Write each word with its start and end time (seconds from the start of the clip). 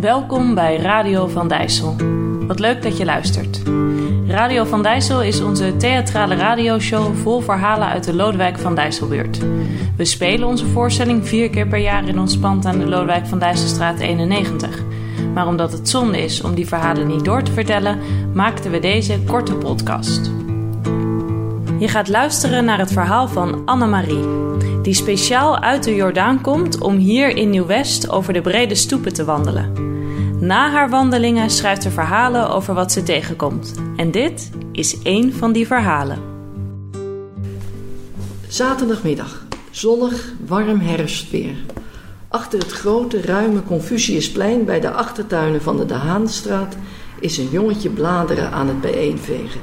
Welkom 0.00 0.54
bij 0.54 0.76
Radio 0.76 1.26
van 1.26 1.48
Dijssel. 1.48 1.96
Wat 2.46 2.58
leuk 2.58 2.82
dat 2.82 2.96
je 2.96 3.04
luistert. 3.04 3.62
Radio 4.26 4.64
van 4.64 4.82
Dijssel 4.82 5.22
is 5.22 5.40
onze 5.40 5.76
theatrale 5.76 6.34
radioshow 6.34 7.14
vol 7.14 7.40
verhalen 7.40 7.88
uit 7.88 8.04
de 8.04 8.14
Lodewijk 8.14 8.58
van 8.58 8.74
Dijsselbuurt. 8.74 9.38
We 9.96 10.04
spelen 10.04 10.48
onze 10.48 10.66
voorstelling 10.66 11.28
vier 11.28 11.50
keer 11.50 11.66
per 11.66 11.78
jaar 11.78 12.08
in 12.08 12.18
ons 12.18 12.38
pand 12.38 12.66
aan 12.66 12.78
de 12.78 12.86
Lodewijk 12.86 13.26
van 13.26 13.38
Dijsselstraat 13.38 13.98
91. 13.98 14.82
Maar 15.34 15.46
omdat 15.46 15.72
het 15.72 15.88
zonde 15.88 16.22
is 16.22 16.42
om 16.42 16.54
die 16.54 16.68
verhalen 16.68 17.06
niet 17.06 17.24
door 17.24 17.42
te 17.42 17.52
vertellen, 17.52 17.98
maakten 18.34 18.70
we 18.70 18.78
deze 18.78 19.20
korte 19.26 19.54
podcast. 19.54 20.39
Je 21.80 21.88
gaat 21.88 22.08
luisteren 22.08 22.64
naar 22.64 22.78
het 22.78 22.92
verhaal 22.92 23.28
van 23.28 23.62
Annemarie, 23.64 24.26
die 24.82 24.94
speciaal 24.94 25.58
uit 25.58 25.84
de 25.84 25.94
Jordaan 25.94 26.40
komt 26.40 26.80
om 26.80 26.96
hier 26.96 27.36
in 27.36 27.50
Nieuw-West 27.50 28.10
over 28.10 28.32
de 28.32 28.40
brede 28.40 28.74
stoepen 28.74 29.12
te 29.12 29.24
wandelen. 29.24 29.72
Na 30.40 30.70
haar 30.70 30.90
wandelingen 30.90 31.50
schrijft 31.50 31.82
ze 31.82 31.90
verhalen 31.90 32.50
over 32.50 32.74
wat 32.74 32.92
ze 32.92 33.02
tegenkomt. 33.02 33.74
En 33.96 34.10
dit 34.10 34.50
is 34.72 35.02
één 35.02 35.32
van 35.32 35.52
die 35.52 35.66
verhalen. 35.66 36.18
Zaterdagmiddag, 38.48 39.46
zonnig, 39.70 40.32
warm 40.46 40.80
herfstweer. 40.80 41.56
Achter 42.28 42.58
het 42.58 42.72
grote, 42.72 43.20
ruime 43.20 43.62
Confuciusplein 43.62 44.64
bij 44.64 44.80
de 44.80 44.90
achtertuinen 44.90 45.62
van 45.62 45.76
de 45.76 45.86
De 45.86 45.94
Haanstraat 45.94 46.76
is 47.20 47.38
een 47.38 47.48
jongetje 47.50 47.90
bladeren 47.90 48.52
aan 48.52 48.68
het 48.68 48.80
bijeenvegen. 48.80 49.60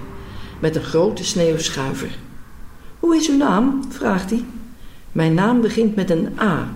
Met 0.60 0.76
een 0.76 0.84
grote 0.84 1.24
sneeuwschuiver. 1.24 2.18
Hoe 3.00 3.16
is 3.16 3.30
uw 3.30 3.38
naam? 3.38 3.84
vraagt 3.90 4.30
hij. 4.30 4.46
Mijn 5.12 5.34
naam 5.34 5.62
begint 5.62 5.96
met 5.96 6.10
een 6.10 6.40
A. 6.40 6.74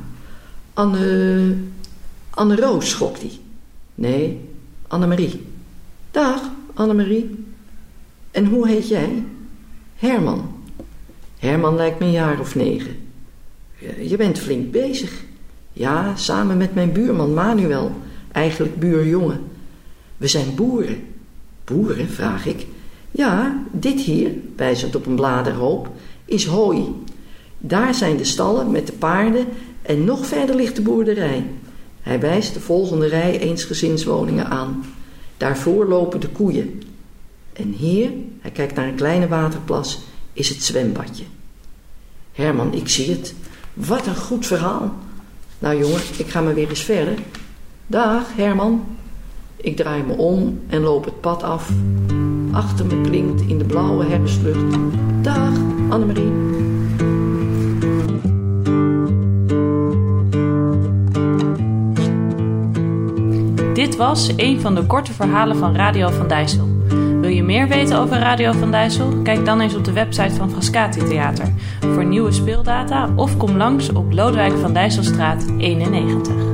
Anne. 0.73 1.55
Anne 2.29 2.55
Roos, 2.55 2.89
schokt 2.89 3.21
hij. 3.21 3.39
Nee, 3.95 4.49
Annemarie. 4.87 5.45
Dag, 6.11 6.41
Annemarie. 6.73 7.45
En 8.31 8.45
hoe 8.45 8.67
heet 8.67 8.87
jij? 8.87 9.23
Herman. 9.95 10.55
Herman 11.39 11.75
lijkt 11.75 11.99
me 11.99 12.05
een 12.05 12.11
jaar 12.11 12.39
of 12.39 12.55
negen. 12.55 12.95
Je 14.01 14.15
bent 14.17 14.39
flink 14.39 14.71
bezig. 14.71 15.23
Ja, 15.73 16.15
samen 16.15 16.57
met 16.57 16.73
mijn 16.73 16.91
buurman 16.91 17.33
Manuel, 17.33 17.91
eigenlijk 18.31 18.79
buurjongen. 18.79 19.41
We 20.17 20.27
zijn 20.27 20.55
boeren. 20.55 21.03
Boeren, 21.63 22.09
vraag 22.09 22.45
ik. 22.45 22.65
Ja, 23.11 23.63
dit 23.71 23.99
hier, 23.99 24.31
wijzend 24.55 24.95
op 24.95 25.05
een 25.05 25.15
bladerhoop, 25.15 25.89
is 26.25 26.45
hooi. 26.45 26.85
Daar 27.57 27.93
zijn 27.93 28.17
de 28.17 28.23
stallen 28.23 28.71
met 28.71 28.87
de 28.87 28.93
paarden 28.93 29.45
en 29.81 30.03
nog 30.03 30.25
verder 30.25 30.55
ligt 30.55 30.75
de 30.75 30.81
boerderij. 30.81 31.45
Hij 32.01 32.19
wijst 32.19 32.53
de 32.53 32.59
volgende 32.59 33.07
rij 33.07 33.39
eensgezinswoningen 33.39 34.47
aan. 34.47 34.85
Daarvoor 35.37 35.85
lopen 35.85 36.19
de 36.19 36.29
koeien. 36.29 36.81
En 37.53 37.71
hier, 37.71 38.11
hij 38.39 38.51
kijkt 38.51 38.75
naar 38.75 38.87
een 38.87 38.95
kleine 38.95 39.27
waterplas, 39.27 39.99
is 40.33 40.49
het 40.49 40.63
zwembadje. 40.63 41.23
Herman, 42.31 42.73
ik 42.73 42.87
zie 42.87 43.09
het. 43.09 43.33
Wat 43.73 44.07
een 44.07 44.15
goed 44.15 44.45
verhaal. 44.45 44.93
Nou 45.59 45.79
jongen, 45.79 46.01
ik 46.17 46.27
ga 46.27 46.41
maar 46.41 46.53
weer 46.53 46.69
eens 46.69 46.83
verder. 46.83 47.17
Dag 47.87 48.35
Herman. 48.35 48.83
Ik 49.55 49.75
draai 49.75 50.03
me 50.03 50.13
om 50.13 50.61
en 50.67 50.81
loop 50.81 51.05
het 51.05 51.21
pad 51.21 51.43
af. 51.43 51.71
Achter 52.51 52.85
me 52.85 53.01
klinkt 53.01 53.41
in 53.41 53.57
de 53.57 53.65
blauwe 53.65 54.05
herfstlucht. 54.05 54.77
Dag 55.21 55.51
Annemarie. 55.89 56.31
Dit 63.73 63.95
was 63.95 64.33
een 64.35 64.61
van 64.61 64.75
de 64.75 64.85
korte 64.85 65.13
verhalen 65.13 65.57
van 65.57 65.75
Radio 65.75 66.09
van 66.09 66.27
Dijssel. 66.27 66.67
Wil 67.21 67.29
je 67.29 67.43
meer 67.43 67.67
weten 67.67 67.97
over 67.97 68.17
Radio 68.17 68.51
van 68.51 68.71
Dijssel? 68.71 69.21
Kijk 69.23 69.45
dan 69.45 69.59
eens 69.61 69.75
op 69.75 69.85
de 69.85 69.93
website 69.93 70.35
van 70.35 70.49
Frascati 70.49 71.03
Theater 71.03 71.53
voor 71.79 72.05
nieuwe 72.05 72.31
speeldata 72.31 73.09
of 73.15 73.37
kom 73.37 73.57
langs 73.57 73.91
op 73.91 74.13
Lodewijk 74.13 74.57
van 74.57 74.73
Dijsselstraat 74.73 75.45
91. 75.57 76.50